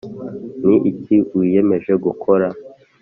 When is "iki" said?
0.91-1.15